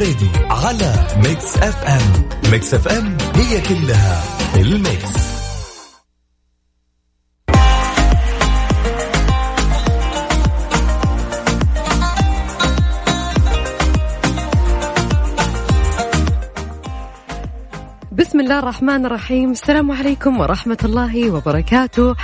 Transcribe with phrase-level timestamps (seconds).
[0.00, 2.28] الفريدي على Mix FM.
[2.50, 4.22] Mix FM هي كلها
[4.56, 5.30] ال mix.
[18.12, 19.50] بسم الله الرحمن الرحيم.
[19.50, 22.16] السلام عليكم ورحمة الله وبركاته.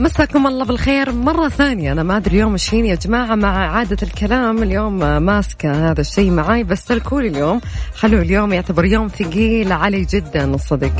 [0.00, 1.92] مساكم الله بالخير مرة ثانية.
[1.92, 4.62] أنا ما أدري اليوم إيش يا جماعة مع عادة الكلام.
[4.62, 7.60] اليوم ماسكة هذا الشيء معاي بس سلكولي اليوم.
[7.94, 10.92] خلوا اليوم يعتبر يوم ثقيل علي جدا الصدق.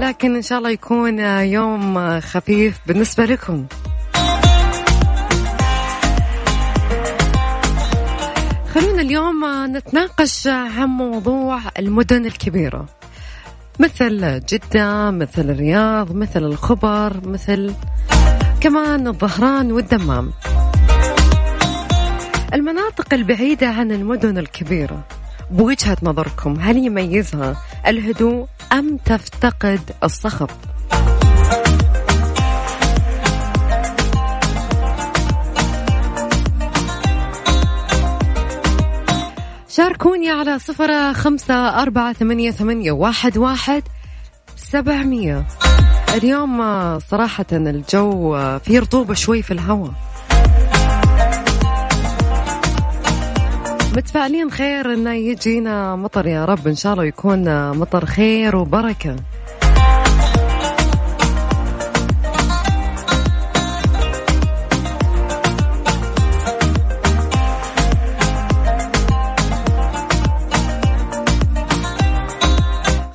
[0.00, 3.66] لكن إن شاء الله يكون يوم خفيف بالنسبة لكم.
[8.74, 9.44] خلونا اليوم
[9.76, 12.86] نتناقش عن موضوع المدن الكبيرة.
[13.80, 17.74] مثل جدة مثل الرياض مثل الخبر مثل
[18.60, 20.32] كمان الظهران والدمام
[22.54, 25.04] المناطق البعيدة عن المدن الكبيرة
[25.50, 27.56] بوجهة نظركم هل يميزها
[27.86, 30.50] الهدوء أم تفتقد الصخب؟
[40.02, 43.82] شاركوني على صفر خمسة أربعة ثمانية, ثمانية واحد, واحد
[44.56, 45.44] سبعمية.
[46.14, 46.58] اليوم
[46.98, 49.92] صراحة الجو فيه رطوبة شوي في الهواء.
[53.96, 56.68] متفائلين خير انه يجينا مطر يا رب.
[56.68, 59.16] إن شاء الله يكون مطر خير وبركة.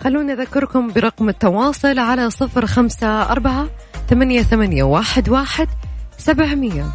[0.08, 3.68] خلوني أذكركم برقم التواصل على صفر خمسة أربعة
[4.10, 5.68] ثمانية, ثمانية واحد, واحد
[6.18, 6.86] سبعمية.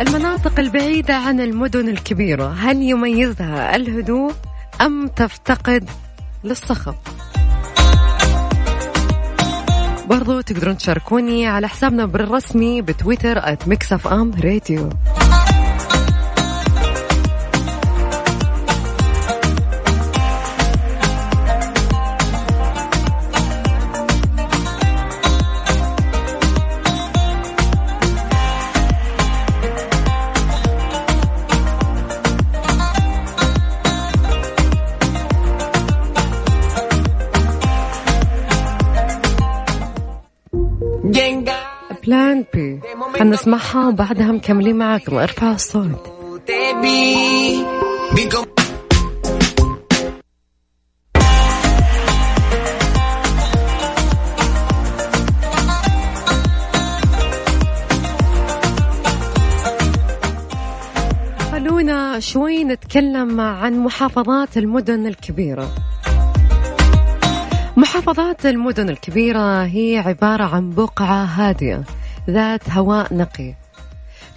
[0.00, 4.32] المناطق البعيدة عن المدن الكبيرة هل يميزها الهدوء
[4.80, 5.90] أم تفتقد
[6.44, 6.94] للصخب؟
[10.06, 13.56] برضو تقدرون تشاركوني على حسابنا بالرسمي بتويتر
[14.06, 14.90] ام راديو
[42.80, 45.16] بلان بي حنسمعها وبعدها مكملين معاكم.
[45.16, 46.12] ارفعوا الصوت.
[61.52, 65.74] خلونا شوي نتكلم عن محافظات المدن الكبيرة.
[67.76, 71.84] محافظات المدن الكبيرة هي عبارة عن بقعة هادئة
[72.30, 73.54] ذات هواء نقي.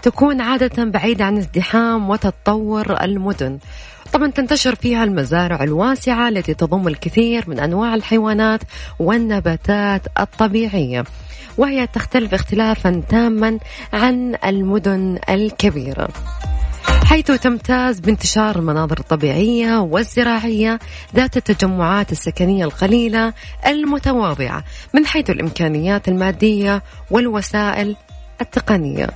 [0.02, 3.60] تكون عادة بعيدة عن ازدحام وتتطور المدن.
[4.14, 8.60] طبعا تنتشر فيها المزارع الواسعة التي تضم الكثير من أنواع الحيوانات
[9.00, 11.04] والنباتات الطبيعية.
[11.58, 13.60] وهي تختلف اختلافا تاما
[13.94, 16.10] عن المدن الكبيرة.
[17.14, 20.80] حيث تمتاز بانتشار المناظر الطبيعية والزراعية
[21.16, 23.34] ذات التجمعات السكنية القليلة
[23.68, 24.64] المتواضعة
[24.94, 27.96] من حيث الإمكانيات المادية والوسائل
[28.42, 29.10] التقنية.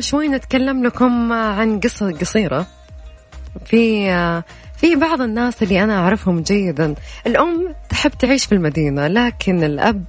[0.00, 2.66] شوي نتكلم لكم عن قصة قصيرة.
[3.64, 4.06] في
[4.76, 6.94] في بعض الناس اللي أنا أعرفهم جيدا.
[7.26, 10.04] الأم تحب تعيش في المدينة لكن الأب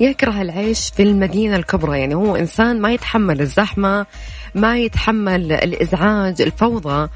[0.00, 2.00] يكره العيش في المدينة الكبرى.
[2.00, 4.06] يعني هو إنسان ما يتحمل الزحمة
[4.54, 7.08] ما يتحمل الإزعاج الفوضى.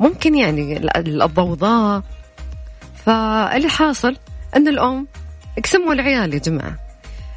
[0.00, 2.02] ممكن يعني الضوضاء.
[3.06, 4.16] فاللي حاصل
[4.56, 5.06] أن الأم
[5.58, 6.83] اقسموا العيال يا جماعة.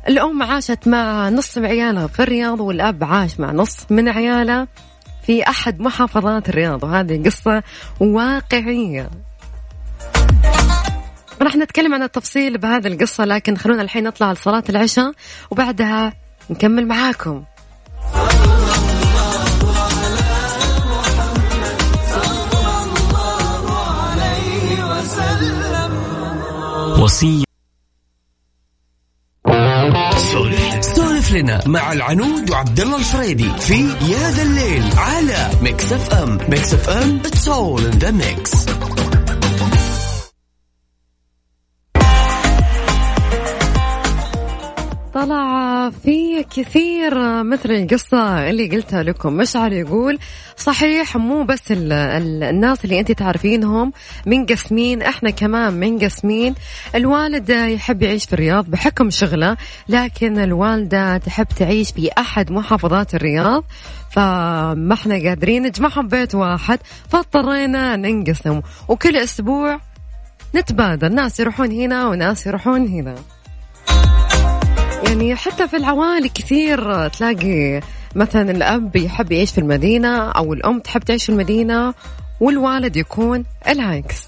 [0.08, 4.68] الأم عاشت مع نص عيالها في الرياض والأب عاش مع نص من عياله
[5.26, 6.84] في أحد محافظات الرياض.
[6.84, 7.64] وهذه قصة
[8.00, 9.10] واقعية.
[11.42, 15.12] راح نتكلم عن التفصيل بهذه القصة لكن خلونا الحين نطلع لصلاة العشاء
[15.52, 16.14] وبعدها
[16.50, 17.44] نكمل معاكم.
[27.00, 27.44] وصية
[30.18, 33.74] سولف سولف لنا مع العنود وعبد الله الفريدي في
[34.12, 36.38] يا ذا الليل على Mix FM.
[36.50, 38.52] Mix FM it's all in the mix
[45.18, 49.34] طلع في كثير مثل القصة اللي قلتها لكم.
[49.34, 50.20] مشعر يقول
[50.58, 53.94] صحيح مو بس ال ال الناس اللي أنت تعرفينهم
[54.26, 56.56] منقسمين إحنا كمان منقسمين
[56.96, 59.58] الوالد يحب يعيش في الرياض بحكم شغله
[59.90, 63.64] لكن الوالدة تحب تعيش في أحد محافظات الرياض.
[64.12, 66.80] فما إحنا قادرين نجمعهم بيت واحد
[67.10, 69.80] فاضطرينا ننقسم وكل أسبوع
[70.56, 71.16] نتبادل.
[71.16, 73.16] ناس يروحون هنا وناس يروحون هنا.
[75.04, 77.82] يعني حتى في العوائل كثير تلاقي
[78.16, 81.94] مثلا الأب يحب يعيش في المدينة أو الأم تحب تعيش في المدينة
[82.40, 84.28] والوالد يكون العكس.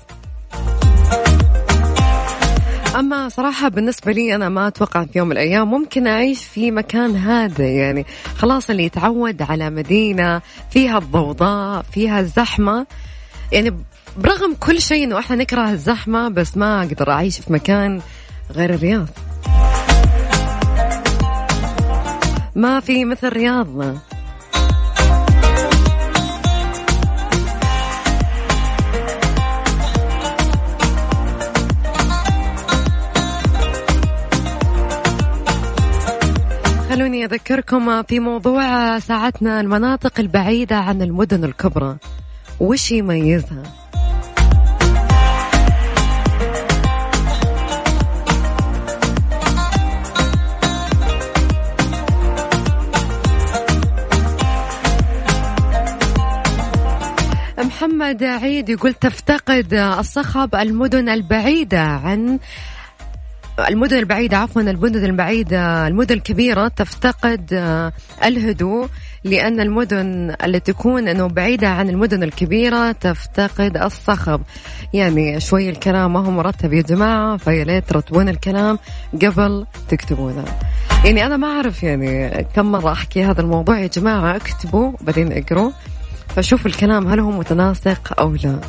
[2.96, 7.16] أما صراحة بالنسبة لي أنا ما أتوقع في يوم من الأيام ممكن أعيش في مكان
[7.16, 8.06] هذا يعني
[8.38, 12.86] خلاص اللي يتعود على مدينة فيها الضوضاء فيها الزحمة.
[13.52, 13.74] يعني
[14.18, 18.02] برغم كل شيء إنه إحنا نكره الزحمة بس ما أقدر أعيش في مكان
[18.52, 19.08] غير الرياض.
[22.60, 23.98] ما في مثل رياضنا.
[36.90, 41.98] خلوني أذكركم في موضوع ساعتنا المناطق البعيدة عن المدن الكبرى.
[42.60, 43.64] وش يميزها؟
[57.80, 62.40] محمد عيد يقول تفتقد الصخب المدن البعيدة عن
[63.70, 67.54] المدن البعيدة عفوا المدن البعيدة المدن الكبيرة تفتقد
[68.24, 68.88] الهدوء
[69.24, 74.42] لأن المدن اللي تكون أنه بعيدة عن المدن الكبيرة تفتقد الصخب.
[74.94, 78.80] يعني شوي الكلام ما هو مرتب يا جماعة فيا ليت ترتبون الكلام
[79.22, 80.46] قبل تكتبونه.
[81.06, 85.72] يعني أنا ما أعرف يعني كم مرة أحكي هذا الموضوع يا جماعة اكتبوا بعدين اقروا.
[86.36, 88.60] فشوف الكلام هل هو متناسق أو لا.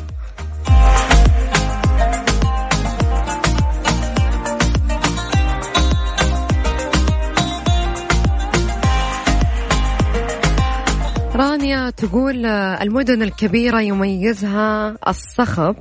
[11.35, 15.75] رانيا تقول المدن الكبيرة يميزها الصخب.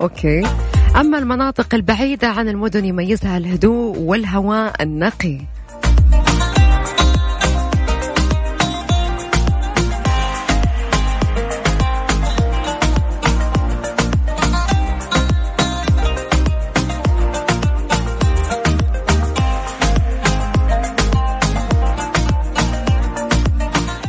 [0.00, 0.42] أوكي.
[1.00, 5.38] أما المناطق البعيدة عن المدن يميزها الهدوء والهواء النقي.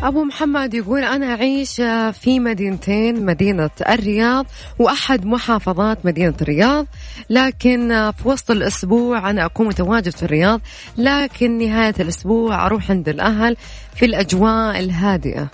[0.08, 1.76] أبو محمد يقول أنا أعيش
[2.22, 4.46] في مدينتين مدينة الرياض
[4.80, 6.86] وأحد محافظات مدينة الرياض
[7.30, 10.62] لكن في وسط الأسبوع أنا أكون متواجد في الرياض
[10.98, 13.58] لكن نهاية الأسبوع أروح عند الأهل
[13.96, 15.48] في الأجواء الهادئة.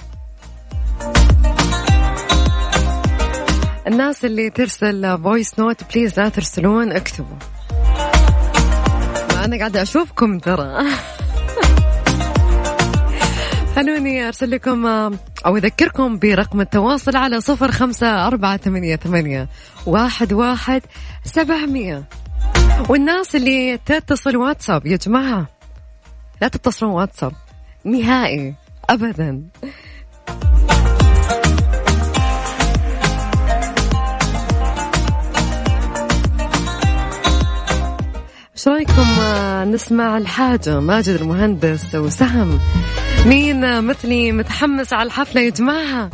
[3.88, 7.38] الناس اللي ترسل voice note please لا ترسلون اكتبوا.
[9.46, 10.84] أنا قاعدة أشوفكم ترى.
[13.76, 14.86] خلوني أرسل لكم
[15.46, 19.48] أو أذكركم برقم التواصل على صفر خمسة أربعة ثمانية, ثمانية
[19.86, 20.82] واحد, واحد
[21.24, 22.04] سبعمية.
[22.90, 25.48] والناس اللي تتصل واتساب يا جماعة
[26.42, 27.32] لا تتصلون واتساب
[27.84, 28.56] نهائي
[28.90, 29.44] أبدا.
[38.64, 39.06] إيش رأيكم
[39.72, 42.60] نسمع الحاجة؟ ماجد المهندس وسهم.
[43.26, 46.10] مين مثلي متحمس على الحفلة يا جماعة؟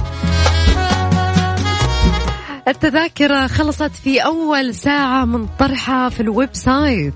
[2.68, 7.14] التذاكر خلصت في أول ساعة من طرحها في ال website.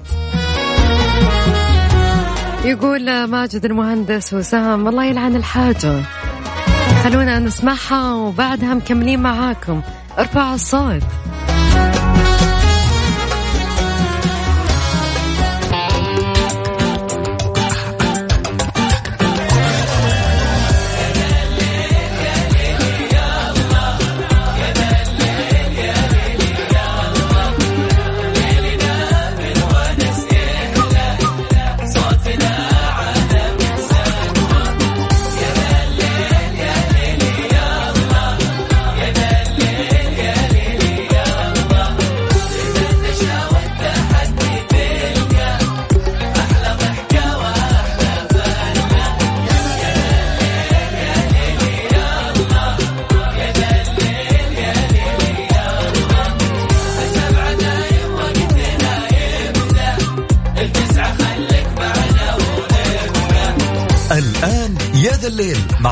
[2.66, 6.02] يقول ماجد المهندس وسام الله يلعن الحاجة.
[7.04, 9.82] خلونا نسمعها وبعدها مكملين معاكم.
[10.20, 11.04] ارفعوا الصوت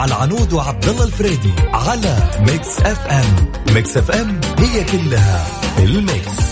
[0.05, 3.51] العنود وعبد الله الفريدي على Mix FM.
[3.73, 5.45] Mix FM هي كلها
[5.79, 6.51] ال mix.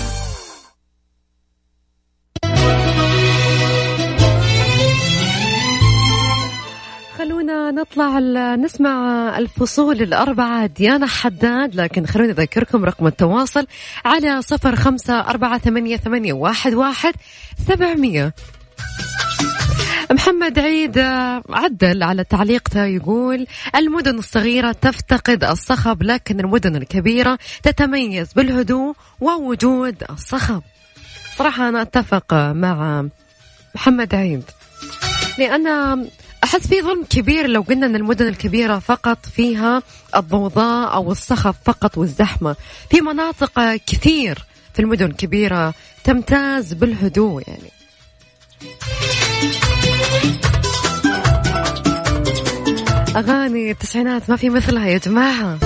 [7.17, 8.19] خلونا نطلع
[8.55, 10.65] نسمع الفصول الأربعة.
[10.65, 13.67] ديانا حداد لكن خلونا أذكركم رقم التواصل
[14.05, 17.13] على صفر خمسة أربعة ثمانية, ثمانية واحد, واحد
[17.67, 18.33] سبعمية.
[20.11, 20.97] محمد عيد
[21.49, 30.61] عدل على تعليقته يقول المدن الصغيرة تفتقد الصخب لكن المدن الكبيرة تتميز بالهدوء ووجود الصخب.
[31.37, 33.05] صراحة أنا أتفق مع
[33.75, 34.43] محمد عيد.
[35.37, 35.67] لأن
[36.43, 39.83] أحس في ظلم كبير لو قلنا أن المدن الكبيرة فقط فيها
[40.15, 42.55] الضوضاء أو الصخب فقط والزحمة.
[42.89, 45.73] في مناطق كثير في المدن الكبيرة
[46.03, 47.71] تمتاز بالهدوء يعني.
[53.15, 55.57] أغاني التسعينات ما في مثلها يا جماعة.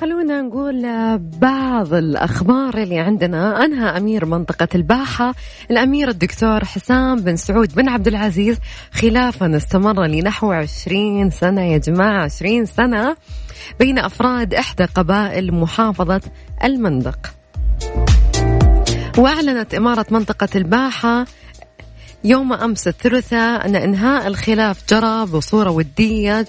[0.00, 0.82] خلونا نقول
[1.18, 3.64] بعض الأخبار اللي عندنا.
[3.64, 5.34] أنهى أمير منطقة الباحة
[5.70, 8.58] الأمير الدكتور حسام بن سعود بن عبد العزيز
[8.92, 12.24] خلافا استمر لنحو عشرين سنة يا جماعة.
[12.24, 13.16] عشرين سنة
[13.78, 16.20] بين أفراد إحدى قبائل محافظة
[16.64, 17.18] المندق
[19.18, 21.26] وأعلنت إمارة منطقة الباحة
[22.24, 26.46] يوم أمس الثلاثاء أن إنهاء الخلاف جرى بصورة ودية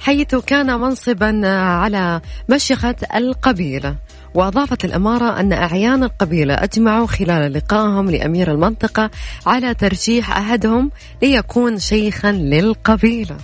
[0.00, 3.96] حيث كان منصبا على مشيخة القبيلة
[4.34, 9.10] وأضافت الإمارة أن أعيان القبيلة أجمعوا خلال لقائهم لأمير المنطقة
[9.46, 10.90] على ترشيح أحدهم
[11.22, 13.36] ليكون شيخا للقبيلة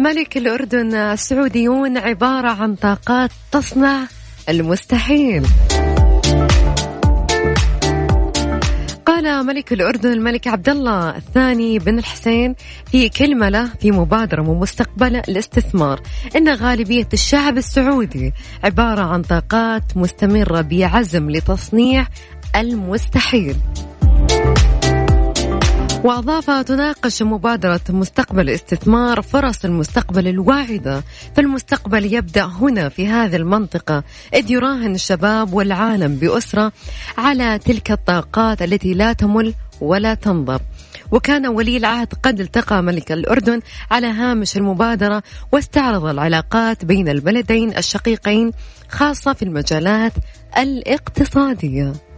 [0.00, 4.06] ملك الأردن السعوديون عبارة عن طاقات تصنع
[4.48, 5.46] المستحيل.
[9.06, 12.54] قال ملك الأردن الملك عبد الله الثاني بن الحسين
[12.90, 16.00] في كلمة له في مبادرة ومستقبل الاستثمار
[16.36, 18.32] إن غالبية الشعب السعودي
[18.64, 22.06] عبارة عن طاقات مستمرة بعزم لتصنيع
[22.56, 23.56] المستحيل.
[26.04, 31.02] وأضاف تناقش مبادرة مستقبل الاستثمار فرص المستقبل الواعدة.
[31.36, 34.04] فالمستقبل يبدأ هنا في هذه المنطقة.
[34.34, 36.72] إذ يراهن الشباب والعالم بأسرة
[37.18, 40.60] على تلك الطاقات التي لا تمل ولا تنضب
[41.12, 48.50] وكان ولي العهد قد التقى ملك الأردن على هامش المبادرة واستعرض العلاقات بين البلدين الشقيقين
[48.88, 50.12] خاصة في المجالات
[50.58, 52.09] الاقتصادية.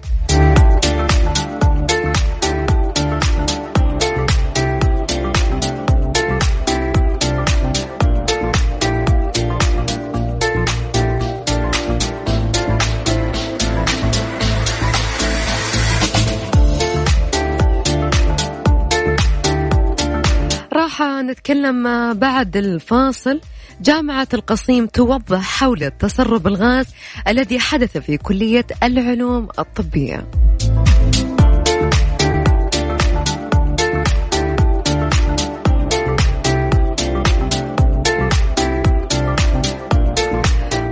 [20.93, 23.41] راح نتكلم بعد الفاصل.
[23.81, 26.87] جامعة القصيم توضح حول تسرب الغاز
[27.29, 30.27] الذي حدث في كلية العلوم الطبية.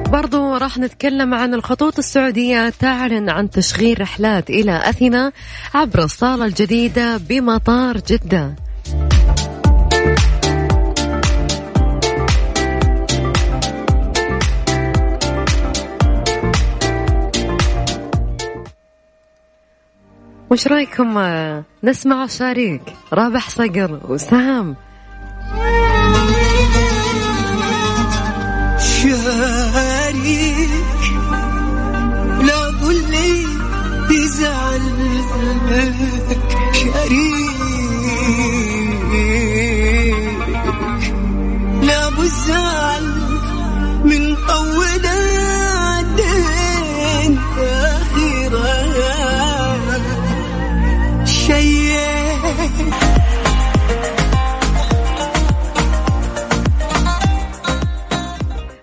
[0.06, 5.32] برضو راح نتكلم عن الخطوط السعودية تعلن عن تشغيل رحلات إلى أثينا
[5.74, 8.69] عبر الصالة الجديدة بمطار جدة.
[20.50, 24.76] وش رأيكم آه، نسمع شريك رابح صقر وسام؟
[28.78, 30.70] شريك
[32.42, 32.70] لا
[33.10, 33.46] لي
[34.10, 34.82] بزعل
[36.72, 37.60] شريك
[41.82, 43.04] لا بزعل
[44.04, 45.09] من أول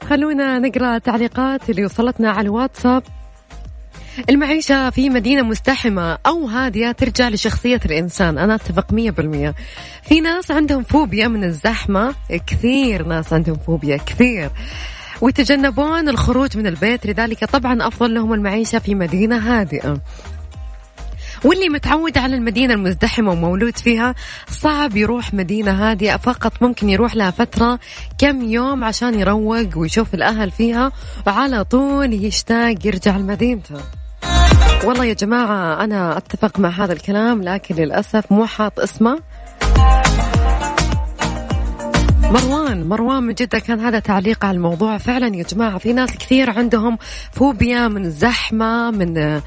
[0.09, 3.03] خلونا نقرأ تعليقات اللي وصلتنا على الواتساب.
[4.29, 8.37] المعيشة في مدينة مزدحمة أو هادية ترجع لشخصية الإنسان.
[8.37, 9.55] أنا أتفق مية بالمية.
[10.03, 12.15] في ناس عندهم فوبيا من الزحمة.
[12.47, 14.49] كثير ناس عندهم فوبيا كثير.
[15.21, 17.05] ويتجنبون الخروج من البيت.
[17.05, 20.01] لذلك طبعا أفضل لهم المعيشة في مدينة هادئة.
[21.44, 24.15] واللي متعود على المدينة المزدحمة ومولود فيها
[24.50, 27.79] صعب يروح مدينة هادية فقط ممكن يروح لها فترة
[28.17, 30.91] كم يوم عشان يروق ويشوف الأهل فيها
[31.27, 33.75] وعلى طول يشتاق يرجع لمدينته.
[34.84, 39.20] والله يا جماعة أنا أتفق مع هذا الكلام لكن للأسف مو حاط اسمه.
[42.22, 44.98] مروان مروان من جدة كان هذا تعليق على الموضوع.
[44.98, 46.98] فعلا يا جماعة في ناس كثير عندهم
[47.32, 49.41] فوبيا من الزحمة من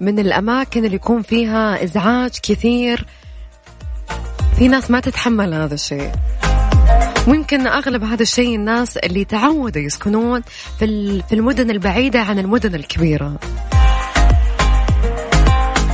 [0.00, 3.06] من الأماكن اللي يكون فيها إزعاج كثير.
[4.58, 6.12] في ناس ما تتحمل هذا الشيء.
[7.28, 10.42] ممكن أغلب هذا الشيء الناس اللي تعودوا يسكنون
[10.78, 13.38] في في المدن البعيدة عن المدن الكبيرة.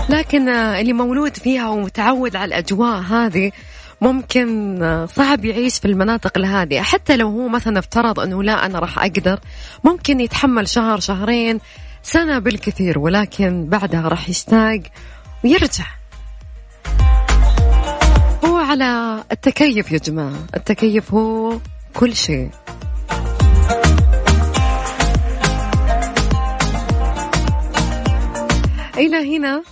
[0.08, 3.52] لكن اللي مولود فيها ومتعود على الأجواء هذه
[4.00, 8.98] ممكن صعب يعيش في المناطق الهادئة حتى لو هو مثلا افترض أنه لا أنا راح
[8.98, 9.40] أقدر.
[9.84, 11.60] ممكن يتحمل شهر شهرين
[12.02, 14.80] سنة بالكثير ولكن بعدها راح يشتاق
[15.44, 15.86] ويرجع.
[18.44, 20.46] هو على التكيف يا جماعة.
[20.56, 21.58] التكيف هو
[21.94, 22.50] كل شيء.
[28.96, 29.62] إلى هنا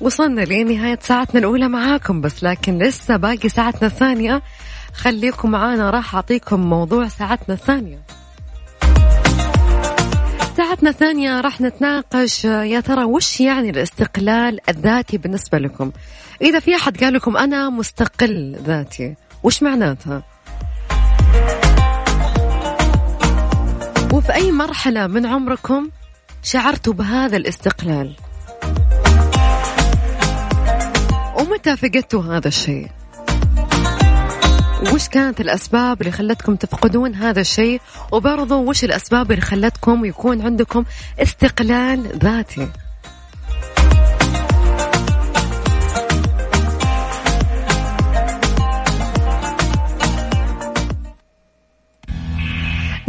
[0.00, 4.42] وصلنا لنهاية ساعتنا الأولى معاكم بس لكن لسه باقي ساعتنا الثانية.
[4.94, 7.98] خليكم معانا راح أعطيكم موضوع ساعتنا الثانية.
[10.56, 15.92] ساعتنا الثانية راح نتناقش يا ترى وش يعني الاستقلال الذاتي بالنسبة لكم؟
[16.42, 20.22] إذا في أحد قال لكم أنا مستقل ذاتي وش معناتها؟
[24.12, 25.90] وفي أي مرحلة من عمركم
[26.42, 28.16] شعرتوا بهذا الاستقلال؟
[31.38, 32.88] ومتى فقدتوا هذا الشيء؟
[34.92, 37.80] وش كانت الأسباب اللي خلتكم تفقدون هذا الشيء؟
[38.12, 40.84] وبرضو وش الأسباب اللي خلتكم يكون عندكم
[41.18, 42.68] استقلال ذاتي؟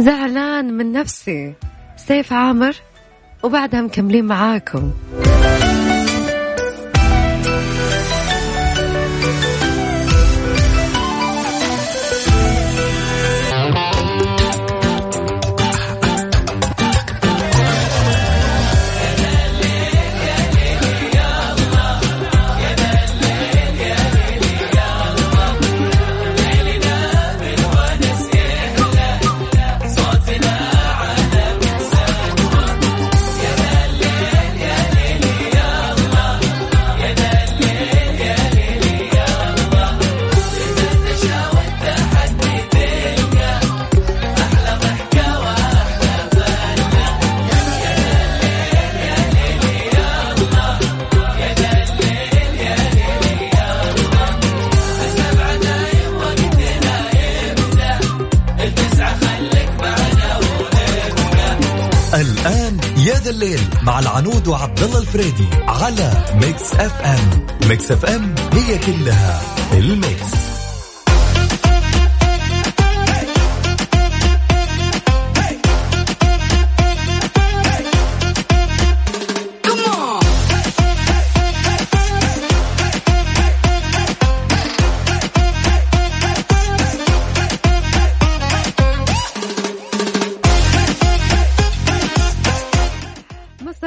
[0.00, 1.54] زعلان من نفسي
[1.96, 2.76] سيف عامر
[3.42, 4.92] وبعدها مكملين معاكم.
[64.16, 67.46] العنود وعبد الله الفريدي على Mix FM.
[67.68, 69.40] Mix FM هي كلها
[69.72, 70.45] ال mix.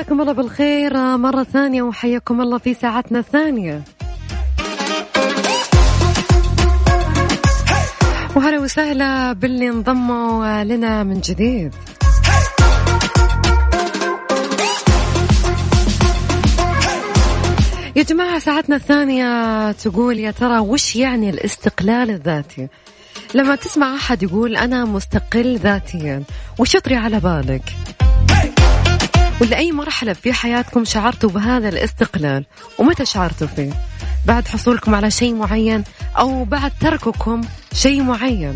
[0.10, 3.82] مساكم الله بالخير مرة ثانية وحياكم الله في ساعتنا الثانية.
[8.36, 11.76] وهلا وسهلا باللي انضموا لنا من جديد.
[17.95, 22.67] يا جماعة ساعتنا الثانية تقول يا ترى وش يعني الاستقلال الذاتي؟
[23.36, 26.24] لما تسمع أحد يقول أنا مستقل ذاتيا
[26.60, 27.63] وش يطري على بالك؟
[29.41, 32.45] ولا أي مرحلة في حياتكم شعرتوا بهذا الاستقلال
[32.78, 33.71] ومتى شعرتوا فيه؟
[34.25, 35.84] بعد حصولكم على شيء معين
[36.17, 37.41] أو بعد ترككم
[37.73, 38.56] شيء معين؟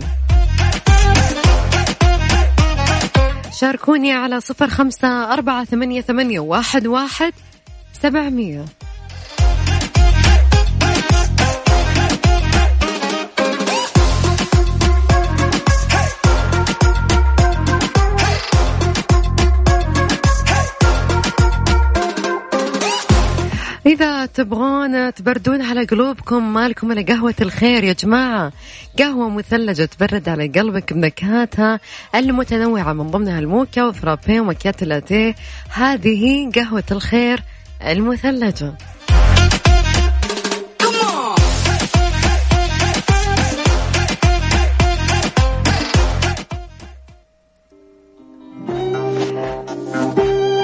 [3.59, 7.33] شاركوني على صفر خمسة أربعة ثمانية, ثمانية واحد, واحد
[8.01, 8.65] سبعمية.
[23.85, 28.51] إذا تبغون تبردون على قلوبكم مالكم إلا قهوة الخير يا جماعة.
[28.99, 31.79] قهوة مثلجة تبرد على قلبك بنكهاتها
[32.15, 35.35] المتنوعة من ضمنها الموكا وفرابي ومكيات اللاتيه
[35.69, 37.43] هذه قهوة الخير
[37.87, 38.73] المثلجة.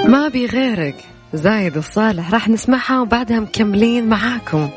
[0.08, 1.09] ما بي غيرك.
[1.34, 4.68] زايد الصالح راح نسمعها وبعدها مكملين معاكم.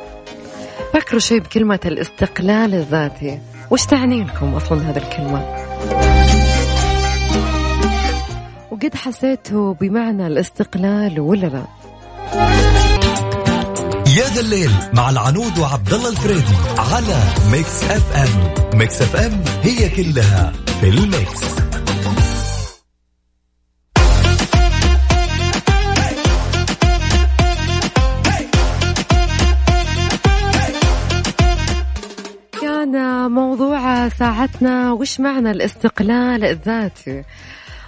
[0.93, 3.39] فكروا شوي بكلمة الاستقلال الذاتي.
[3.71, 5.45] وش تعني لكم أصلا هذه الكلمة؟
[8.71, 11.63] وقد حسيتوا بمعنى الاستقلال ولا لا؟
[14.17, 18.77] يا ذا الليل مع العنود وعبد الله الفريدي على ميكس أف أم.
[18.79, 21.72] ميكس أف أم هي كلها في الميكس.
[34.19, 37.23] ساعتنا وش معنى الاستقلال الذاتي؟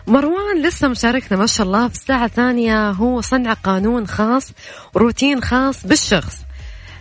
[0.07, 4.51] مروان لسه مشاركنا ما شاء الله في الساعة الثانية هو صنع قانون خاص
[4.93, 6.37] وروتين خاص بالشخص.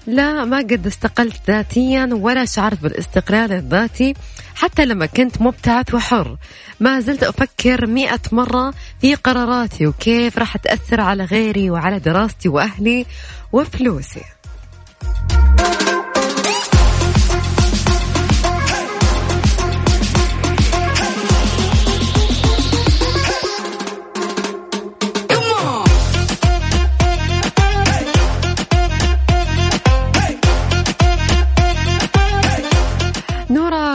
[0.07, 4.15] لا ما قد استقلت ذاتيا ولا شعرت بالاستقلال الذاتي
[4.55, 6.37] حتى لما كنت مبتعث وحر.
[6.81, 13.07] ما زلت أفكر مئة مرة في قراراتي وكيف راح تأثر على غيري وعلى دراستي وأهلي
[13.53, 14.23] وفلوسي.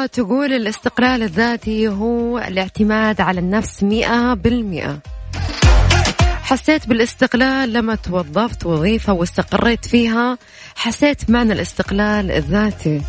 [0.05, 4.99] تقول الاستقلال الذاتي هو الاعتماد على النفس مئة بالمئة.
[6.41, 10.38] حسيت بالاستقلال لما توظفت وظيفة واستقريت فيها
[10.75, 13.01] حسيت معنى الاستقلال الذاتي.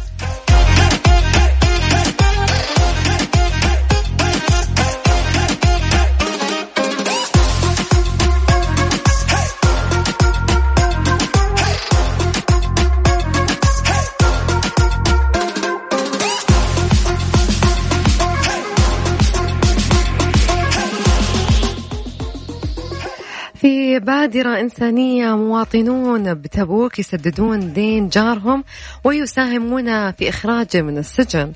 [24.00, 28.64] بادرة إنسانية مواطنون بتبوك يسددون دين جارهم
[29.04, 31.52] ويساهمون في إخراجه من السجن.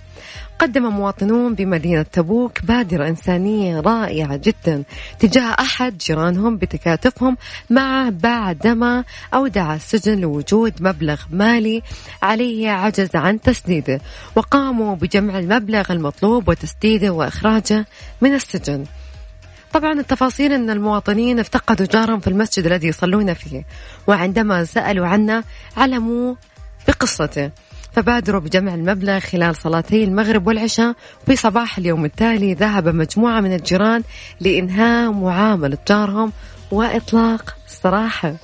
[0.59, 4.83] قدم مواطنون بمدينة تبوك بادرة إنسانية رائعة جدا
[5.19, 7.37] تجاه أحد جيرانهم بتكاتفهم
[7.71, 9.05] معه بعدما
[9.35, 11.83] أودع السجن لوجود مبلغ مالي
[12.23, 14.01] عليه عجز عن تسديده
[14.37, 17.87] وقاموا بجمع المبلغ المطلوب وتسديده وإخراجه
[18.21, 18.85] من السجن.
[19.75, 23.65] طبعا التفاصيل أن المواطنين افتقدوا جارهم في المسجد الذي يصلون فيه
[24.07, 25.45] وعندما سألوا عنه
[25.77, 26.35] علموا
[26.89, 27.51] بقصته.
[27.93, 30.95] فبادروا بجمع المبلغ خلال صلاتي المغرب والعشاء.
[31.27, 34.03] في صباح اليوم التالي ذهب مجموعة من الجيران
[34.41, 36.33] لإنهاء معاملة جارهم
[36.71, 38.35] وإطلاق السراحة.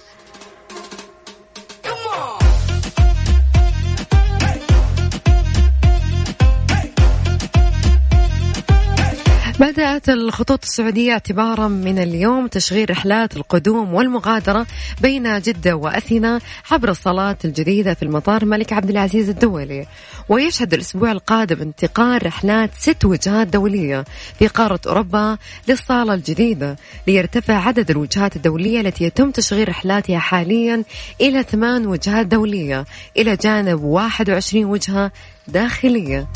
[9.61, 14.67] بدأت الخطوط السعودية اعتبارا من اليوم تشغيل رحلات القدوم والمغادرة
[15.01, 19.87] بين جدة وأثينا عبر الصالات الجديدة في المطار الملك عبد العزيز الدولي.
[20.29, 24.05] ويشهد الأسبوع القادم انتقال رحلات ست وجهات دولية
[24.39, 30.85] في قارة أوروبا للصالة الجديدة ليرتفع عدد الوجهات الدولية التي يتم تشغيل رحلاتها حاليا
[31.21, 32.85] إلى ثمان وجهات دولية
[33.17, 35.13] إلى جانب 21 وجهة
[35.49, 36.29] داخلية.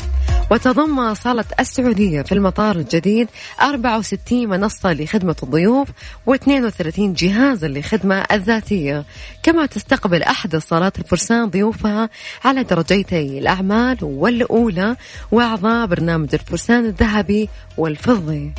[0.51, 3.27] وتضم صالة السعودية في المطار الجديد
[3.61, 5.87] 64 منصة لخدمة الضيوف
[6.29, 9.03] و32 جهازا لخدمة الذاتية.
[9.43, 12.09] كما تستقبل أحد الصالات الفرسان ضيوفها
[12.45, 14.95] على درجيتي الأعمال والأولى
[15.31, 18.53] وأعضاء برنامج الفرسان الذهبي والفضي.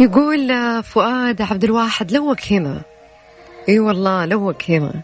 [0.00, 2.82] يقول فؤاد عبد الواحد لوك هنا.
[3.68, 5.02] إي والله لوك هنا.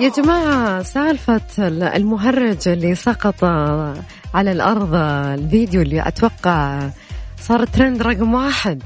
[0.00, 1.40] يا جماعة سالفة
[1.96, 3.44] المهرج اللي سقط
[4.34, 6.88] على الأرض الفيديو اللي أتوقع
[7.48, 8.82] صار ترند رقم واحد.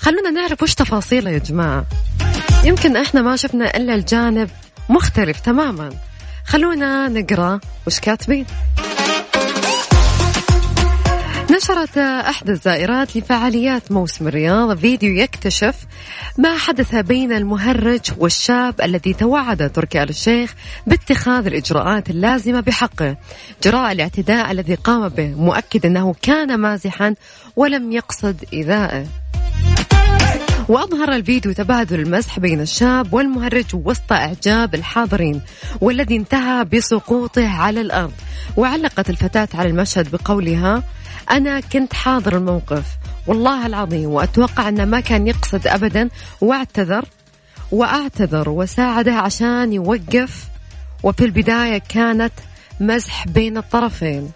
[0.00, 1.84] خلونا نعرف وش تفاصيله يا جماعة.
[2.64, 4.50] يمكن إحنا ما شفنا إلا الجانب
[4.88, 5.90] مختلف تماما.
[6.46, 8.46] خلونا نقرأ وش كاتبين.
[11.50, 15.74] نشرت إحدى الزائرات لفعاليات موسم الرياض فيديو يكتشف
[16.38, 20.54] ما حدث بين المهرج والشاب الذي توعد تركي آل الشيخ
[20.86, 23.16] باتخاذ الإجراءات اللازمة بحقه.
[23.64, 27.14] جراء الاعتداء الذي قام به مؤكد أنه كان مازحا
[27.56, 29.06] ولم يقصد إيذائه.
[30.68, 35.40] وأظهر الفيديو تبادل المسح بين الشاب والمهرج وسط إعجاب الحاضرين
[35.80, 38.12] والذي انتهى بسقوطه على الأرض.
[38.56, 40.82] وعلقت الفتاة على المشهد بقولها
[41.30, 42.84] أنا كنت حاضر الموقف.
[43.26, 46.08] والله العظيم وأتوقع أنه ما كان يقصد أبدا.
[46.40, 47.04] واعتذر.
[47.72, 50.44] وأعتذر وساعده عشان يوقف.
[51.02, 52.32] وفي البداية كانت
[52.80, 54.30] مزح بين الطرفين.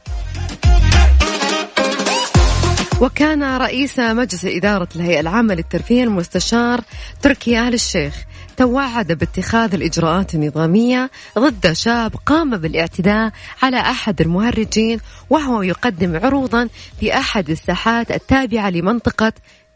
[3.00, 6.80] وكان رئيس مجلس إدارة الهيئة العامة للترفيه المستشار
[7.22, 8.14] تركي آل الشيخ.
[8.56, 13.32] توعد باتخاذ الإجراءات النظامية ضد شاب قام بالاعتداء
[13.62, 16.68] على أحد المهرجين وهو يقدم عروضا
[17.00, 19.32] في أحد الساحات التابعة لمنطقة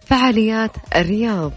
[0.07, 1.53] فعاليات الرياض.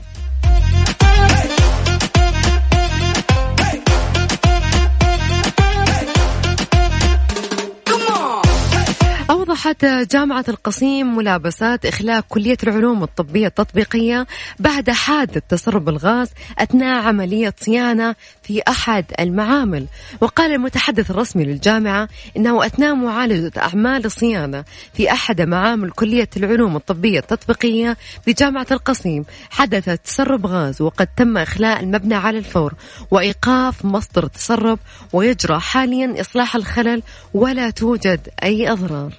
[9.56, 14.28] أوضحت جامعة القصيم ملابسات إخلاء كلية العلوم الطبية التطبيقية
[14.60, 19.86] بعد حادث تسرب الغاز أثناء عملية صيانة في أحد المعامل.
[20.22, 24.64] وقال المتحدث الرسمي للجامعة إنه أثناء معالجة أعمال الصيانة
[24.94, 31.80] في أحد معامل كلية العلوم الطبية التطبيقية بجامعة القصيم حدث تسرب غاز وقد تم إخلاء
[31.80, 32.74] المبنى على الفور
[33.12, 34.80] وإيقاف مصدر التسرب
[35.14, 39.14] ويجرى حاليا إصلاح الخلل ولا توجد أي أضرار.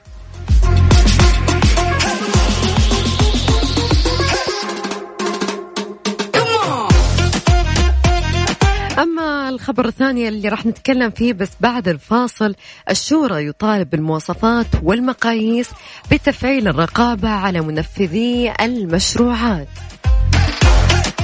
[8.98, 12.54] أما الخبر الثاني اللي راح نتكلم فيه بس بعد الفاصل
[12.90, 15.70] الشورى يطالب بالمواصفات والمقاييس
[16.12, 19.68] بتفعيل الرقابة على منفذي المشروعات.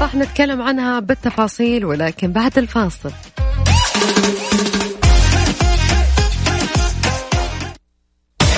[0.01, 3.11] راح نتكلم عنها بالتفاصيل ولكن بعد الفاصل.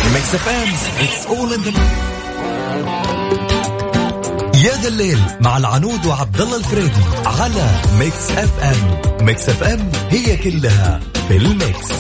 [0.07, 0.17] ام
[1.01, 2.14] it's all in
[4.65, 9.27] يا ذا الليل مع العنود وعبد الله الفريدي على ميكس اف ام.
[9.27, 11.93] ميكس اف ام هي كلها في الميكس.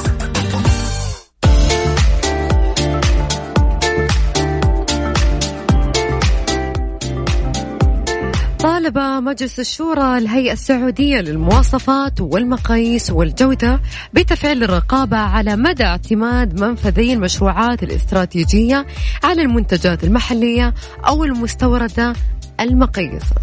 [8.60, 13.80] طالب مجلس الشورى الهيئة السعودية للمواصفات والمقاييس والجودة
[14.12, 18.86] بتفعيل الرقابة على مدى اعتماد منفذي المشروعات الاستراتيجية
[19.24, 20.74] على المنتجات المحلية
[21.06, 22.12] أو المستوردة
[22.60, 23.36] المقيسة.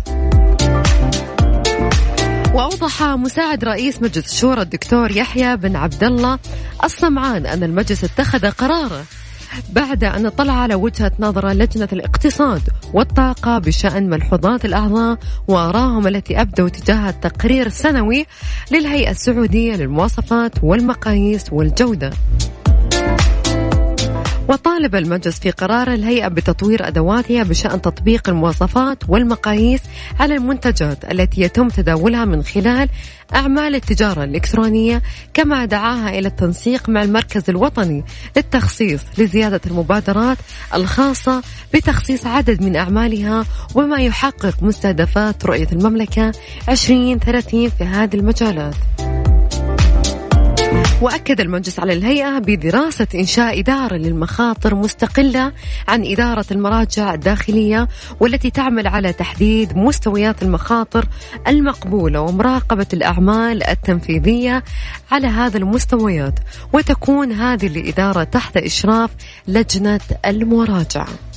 [2.53, 6.39] وأوضح مساعد رئيس مجلس الشورى الدكتور يحيى بن عبد الله
[6.83, 9.03] الصمعان أن المجلس اتخذ قراره
[9.69, 12.61] بعد أن طلع على وجهة نظر لجنة الاقتصاد
[12.93, 18.25] والطاقة بشأن ملحوظات الأعضاء وآراهم التي أبدوا تجاه التقرير السنوي
[18.71, 22.11] للهيئة السعودية للمواصفات والمقاييس والجودة.
[24.49, 29.81] وطالب المجلس في قرار الهيئة بتطوير أدواتها بشأن تطبيق المواصفات والمقاييس
[30.19, 32.89] على المنتجات التي يتم تداولها من خلال
[33.35, 35.01] أعمال التجارة الإلكترونية
[35.33, 38.03] كما دعاها إلى التنسيق مع المركز الوطني
[38.37, 40.37] للتخصيص لزيادة المبادرات
[40.73, 41.41] الخاصة
[41.73, 46.31] بتخصيص عدد من أعمالها وما يحقق مستهدفات رؤية المملكة
[46.69, 48.75] 2030 في هذه المجالات.
[51.01, 55.51] وأكد المجلس على الهيئة بدراسة إنشاء إدارة للمخاطر مستقلة
[55.87, 57.87] عن إدارة المراجع الداخلية
[58.19, 61.05] والتي تعمل على تحديد مستويات المخاطر
[61.47, 64.63] المقبولة ومراقبة الأعمال التنفيذية
[65.11, 66.39] على هذا المستويات
[66.73, 69.09] وتكون هذه الإدارة تحت إشراف
[69.47, 71.30] لجنة المراجعة.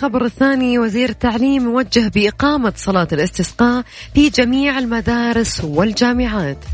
[0.00, 3.84] الخبر الثاني وزير التعليم موجه بإقامة صلاة الاستسقاء
[4.14, 6.64] في جميع المدارس والجامعات.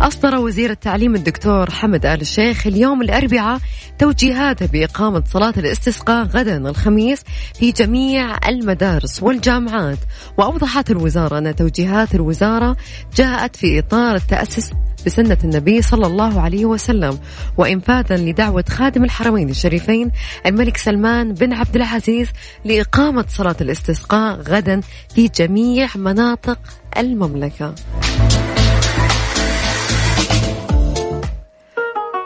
[0.00, 3.60] أصدر وزير التعليم الدكتور حمد آل الشيخ اليوم الأربعاء
[3.98, 7.22] توجيهاته بإقامة صلاة الاستسقاء غدا الخميس
[7.58, 9.98] في جميع المدارس والجامعات.
[10.38, 12.76] وأوضحت الوزارة أن توجيهات الوزارة
[13.16, 14.72] جاءت في إطار التأسس
[15.06, 17.18] بسنة النبي صلى الله عليه وسلم
[17.56, 20.10] وإنفاذا لدعوة خادم الحرمين الشريفين
[20.46, 22.28] الملك سلمان بن عبد العزيز
[22.64, 24.80] لإقامة صلاة الاستسقاء غدا
[25.14, 26.58] في جميع مناطق
[26.98, 27.74] المملكة.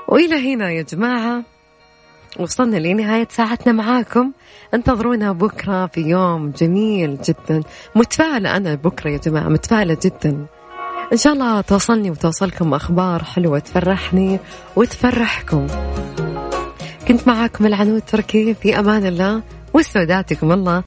[0.09, 1.43] وإلى هنا يا جماعة
[2.39, 4.33] وصلنا لنهاية ساعتنا معاكم.
[4.75, 7.63] انتظرونا بكرة في يوم جميل جدا.
[7.95, 10.47] متفائلة أنا بكرة يا جماعة؟ متفائلة جدا.
[11.13, 14.39] إن شاء الله توصلني وتوصلكم أخبار حلوة تفرحني
[14.77, 15.67] وتفرحكم.
[17.09, 19.43] كنت معاكم العنود تركي في أمان الله
[19.75, 20.79] واستودعتكم الله.